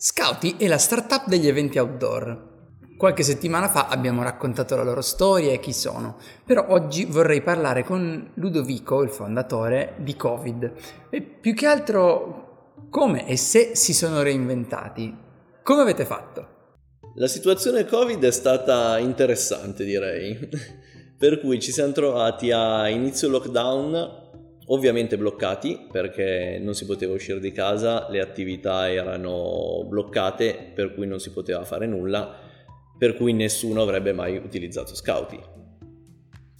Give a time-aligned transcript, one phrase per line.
[0.00, 2.46] Scouty è la startup degli eventi outdoor.
[2.96, 7.82] Qualche settimana fa abbiamo raccontato la loro storia e chi sono, però oggi vorrei parlare
[7.82, 10.72] con Ludovico, il fondatore, di Covid.
[11.10, 15.12] E più che altro come e se si sono reinventati.
[15.64, 16.48] Come avete fatto?
[17.16, 20.38] La situazione Covid è stata interessante, direi.
[21.18, 24.27] per cui ci siamo trovati a inizio lockdown
[24.68, 31.06] ovviamente bloccati perché non si poteva uscire di casa, le attività erano bloccate per cui
[31.06, 32.36] non si poteva fare nulla,
[32.96, 35.40] per cui nessuno avrebbe mai utilizzato Scouty.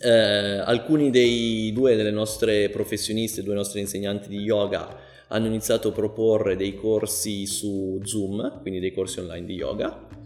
[0.00, 4.96] Eh, alcuni dei due delle nostre professioniste, due nostri insegnanti di yoga
[5.28, 10.20] hanno iniziato a proporre dei corsi su Zoom, quindi dei corsi online di yoga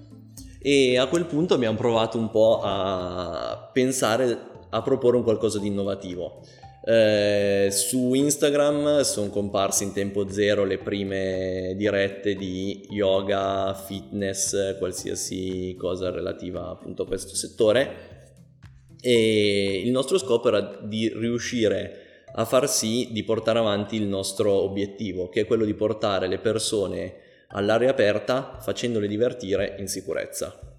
[0.66, 4.36] e a quel punto abbiamo provato un po' a pensare
[4.68, 6.42] a proporre un qualcosa di innovativo.
[6.88, 15.74] Eh, su Instagram sono comparse in tempo zero le prime dirette di yoga, fitness, qualsiasi
[15.76, 18.14] cosa relativa appunto a questo settore
[19.00, 24.52] e il nostro scopo era di riuscire a far sì di portare avanti il nostro
[24.52, 27.14] obiettivo, che è quello di portare le persone
[27.48, 30.75] all'aria aperta facendole divertire in sicurezza.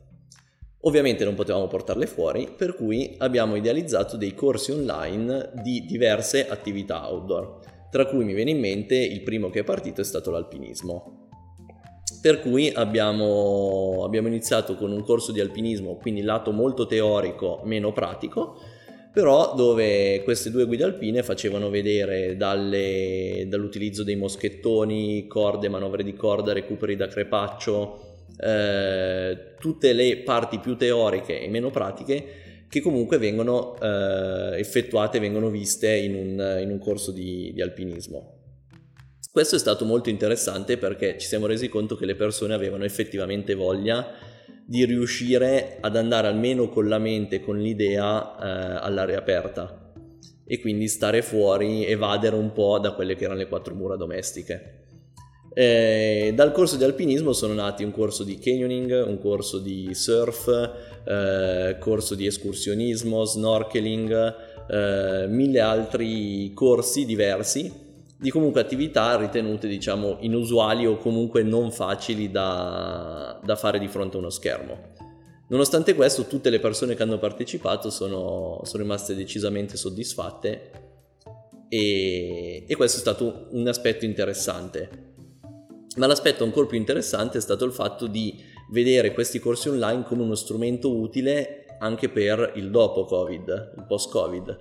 [0.82, 7.10] Ovviamente non potevamo portarle fuori, per cui abbiamo idealizzato dei corsi online di diverse attività
[7.10, 11.26] outdoor, tra cui mi viene in mente il primo che è partito è stato l'alpinismo.
[12.22, 17.92] Per cui abbiamo, abbiamo iniziato con un corso di alpinismo, quindi lato molto teorico, meno
[17.92, 18.58] pratico,
[19.12, 26.14] però dove queste due guide alpine facevano vedere dalle, dall'utilizzo dei moschettoni, corde, manovre di
[26.14, 28.00] corda, recuperi da crepaccio,
[28.40, 35.50] eh, tutte le parti più teoriche e meno pratiche che comunque vengono eh, effettuate, vengono
[35.50, 38.36] viste in un, in un corso di, di alpinismo.
[39.30, 43.56] Questo è stato molto interessante perché ci siamo resi conto che le persone avevano effettivamente
[43.56, 44.10] voglia
[44.66, 49.92] di riuscire ad andare almeno con la mente, con l'idea eh, all'aria aperta
[50.46, 54.87] e quindi stare fuori, evadere un po' da quelle che erano le quattro mura domestiche.
[55.60, 60.48] Eh, dal corso di alpinismo sono nati un corso di canyoning, un corso di surf,
[61.04, 64.36] eh, corso di escursionismo, snorkeling,
[64.70, 67.74] eh, mille altri corsi diversi
[68.20, 74.18] di comunque attività ritenute diciamo inusuali o comunque non facili da, da fare di fronte
[74.18, 74.78] a uno schermo.
[75.48, 80.72] Nonostante questo tutte le persone che hanno partecipato sono, sono rimaste decisamente soddisfatte
[81.68, 85.07] e, e questo è stato un aspetto interessante.
[85.98, 90.22] Ma l'aspetto ancora più interessante è stato il fatto di vedere questi corsi online come
[90.22, 94.58] uno strumento utile anche per il dopo Covid, il post-Covid,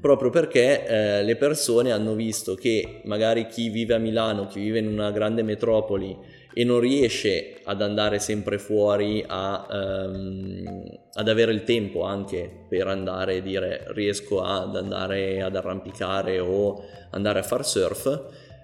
[0.00, 4.78] proprio perché eh, le persone hanno visto che magari chi vive a Milano, chi vive
[4.78, 6.16] in una grande metropoli
[6.52, 10.64] e non riesce ad andare sempre fuori a, um,
[11.12, 16.82] ad avere il tempo anche per andare e dire riesco ad andare ad arrampicare o
[17.10, 18.54] andare a far surf,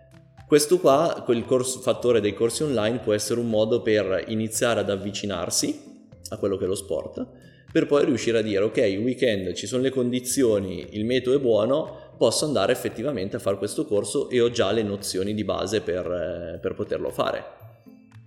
[0.53, 4.91] questo qua, quel corso, fattore dei corsi online può essere un modo per iniziare ad
[4.91, 5.81] avvicinarsi
[6.29, 7.27] a quello che è lo sport,
[7.73, 12.13] per poi riuscire a dire ok, weekend ci sono le condizioni, il metodo è buono,
[12.19, 16.05] posso andare effettivamente a fare questo corso e ho già le nozioni di base per,
[16.05, 17.45] eh, per poterlo fare.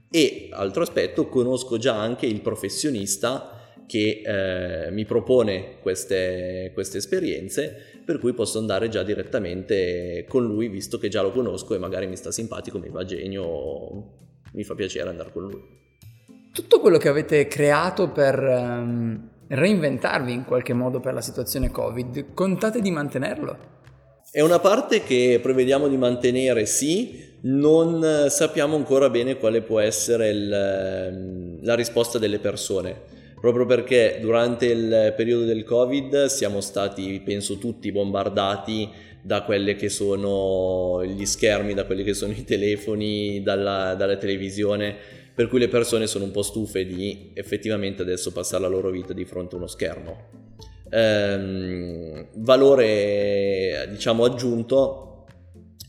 [0.09, 7.95] E altro aspetto, conosco già anche il professionista che eh, mi propone queste, queste esperienze
[8.05, 12.07] per cui posso andare già direttamente con lui visto che già lo conosco e magari
[12.07, 14.03] mi sta simpatico, mi va genio,
[14.53, 15.61] mi fa piacere andare con lui.
[16.53, 22.33] Tutto quello che avete creato per um, reinventarvi in qualche modo per la situazione Covid,
[22.33, 23.73] contate di mantenerlo?
[24.31, 30.29] È una parte che prevediamo di mantenere, sì, non sappiamo ancora bene quale può essere
[30.29, 33.13] il, ehm, la risposta delle persone
[33.51, 38.89] proprio perché durante il periodo del Covid siamo stati, penso tutti, bombardati
[39.21, 44.95] da quelli che sono gli schermi, da quelli che sono i telefoni, dalla, dalla televisione,
[45.33, 49.13] per cui le persone sono un po' stufe di effettivamente adesso passare la loro vita
[49.13, 50.17] di fronte a uno schermo.
[50.91, 55.25] Ehm, valore diciamo aggiunto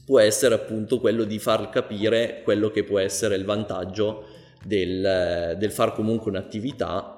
[0.05, 4.25] può essere appunto quello di far capire quello che può essere il vantaggio
[4.65, 7.16] del, del far comunque un'attività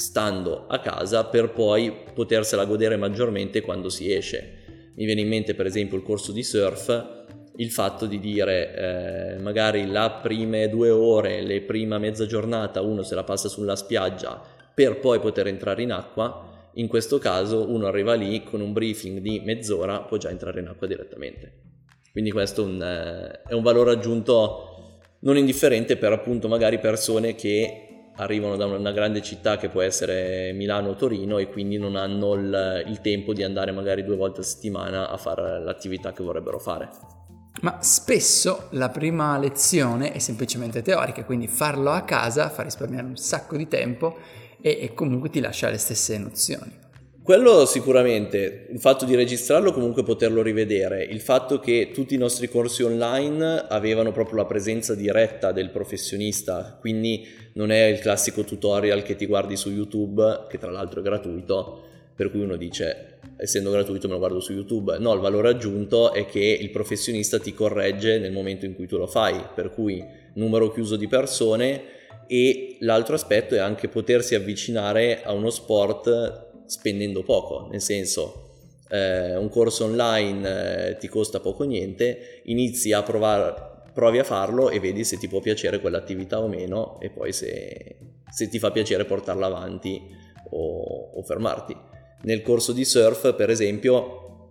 [0.00, 4.92] stando a casa per poi potersela godere maggiormente quando si esce.
[4.96, 7.18] Mi viene in mente per esempio il corso di surf,
[7.56, 13.02] il fatto di dire eh, magari le prime due ore, le prima mezza giornata uno
[13.02, 14.42] se la passa sulla spiaggia
[14.74, 19.18] per poi poter entrare in acqua, in questo caso uno arriva lì con un briefing
[19.18, 21.52] di mezz'ora può già entrare in acqua direttamente.
[22.12, 27.89] Quindi questo un, eh, è un valore aggiunto non indifferente per appunto magari persone che
[28.20, 32.34] arrivano da una grande città che può essere Milano o Torino e quindi non hanno
[32.34, 36.58] il, il tempo di andare magari due volte a settimana a fare l'attività che vorrebbero
[36.58, 36.88] fare.
[37.62, 43.16] Ma spesso la prima lezione è semplicemente teorica, quindi farlo a casa fa risparmiare un
[43.16, 44.16] sacco di tempo
[44.60, 46.79] e, e comunque ti lascia le stesse nozioni.
[47.30, 52.48] Quello sicuramente, il fatto di registrarlo comunque poterlo rivedere, il fatto che tutti i nostri
[52.48, 59.04] corsi online avevano proprio la presenza diretta del professionista, quindi non è il classico tutorial
[59.04, 61.82] che ti guardi su YouTube, che tra l'altro è gratuito,
[62.16, 64.98] per cui uno dice essendo gratuito me lo guardo su YouTube.
[64.98, 68.96] No, il valore aggiunto è che il professionista ti corregge nel momento in cui tu
[68.96, 71.82] lo fai, per cui numero chiuso di persone
[72.26, 78.50] e l'altro aspetto è anche potersi avvicinare a uno sport spendendo poco, nel senso
[78.88, 84.70] eh, un corso online eh, ti costa poco niente, inizi a provare, provi a farlo
[84.70, 87.96] e vedi se ti può piacere quell'attività o meno e poi se,
[88.30, 90.00] se ti fa piacere portarla avanti
[90.50, 91.76] o, o fermarti.
[92.22, 94.48] Nel corso di surf, per esempio,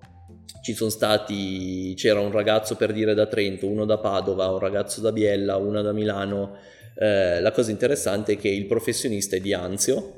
[0.61, 4.99] ci sono stati, c'era un ragazzo per dire da Trento, uno da Padova, un ragazzo
[4.99, 6.57] da Biella, una da Milano.
[6.97, 10.17] Eh, la cosa interessante è che il professionista è di Anzio,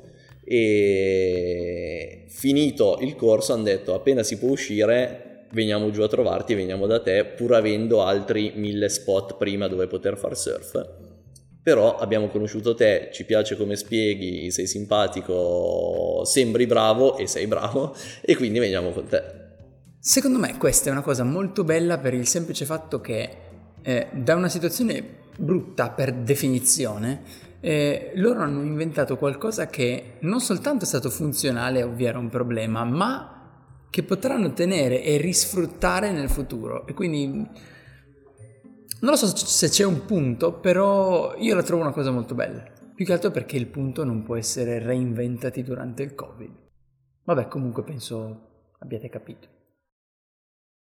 [0.54, 6.86] e finito il corso hanno detto appena si può uscire veniamo giù a trovarti, veniamo
[6.86, 11.00] da te pur avendo altri mille spot prima dove poter far surf
[11.62, 17.94] però abbiamo conosciuto te, ci piace come spieghi, sei simpatico, sembri bravo e sei bravo
[18.20, 19.22] e quindi veniamo con te.
[20.00, 23.36] Secondo me questa è una cosa molto bella per il semplice fatto che
[23.80, 27.22] eh, da una situazione brutta per definizione
[27.64, 32.82] eh, loro hanno inventato qualcosa che non soltanto è stato funzionale a ovviare un problema,
[32.84, 36.88] ma che potranno tenere e risfruttare nel futuro.
[36.88, 42.10] E quindi non lo so se c'è un punto, però io la trovo una cosa
[42.10, 42.64] molto bella.
[42.94, 46.50] Più che altro perché il punto non può essere reinventati durante il Covid.
[47.24, 49.48] Vabbè, comunque penso abbiate capito.